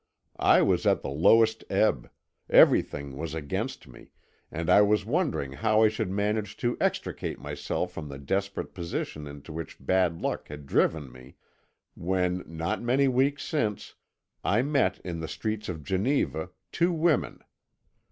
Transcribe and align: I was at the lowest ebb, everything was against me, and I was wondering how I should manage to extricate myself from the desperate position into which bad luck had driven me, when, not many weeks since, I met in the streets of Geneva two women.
I 0.39 0.63
was 0.63 0.87
at 0.87 1.03
the 1.03 1.11
lowest 1.11 1.63
ebb, 1.69 2.09
everything 2.49 3.17
was 3.17 3.35
against 3.35 3.87
me, 3.87 4.09
and 4.51 4.67
I 4.67 4.81
was 4.81 5.05
wondering 5.05 5.51
how 5.51 5.83
I 5.83 5.89
should 5.89 6.09
manage 6.09 6.57
to 6.57 6.75
extricate 6.81 7.37
myself 7.37 7.91
from 7.91 8.09
the 8.09 8.17
desperate 8.17 8.73
position 8.73 9.27
into 9.27 9.53
which 9.53 9.77
bad 9.79 10.19
luck 10.19 10.47
had 10.47 10.65
driven 10.65 11.11
me, 11.11 11.35
when, 11.93 12.43
not 12.47 12.81
many 12.81 13.07
weeks 13.07 13.43
since, 13.43 13.93
I 14.43 14.63
met 14.63 14.97
in 15.01 15.19
the 15.19 15.27
streets 15.27 15.69
of 15.69 15.83
Geneva 15.83 16.49
two 16.71 16.91
women. 16.91 17.43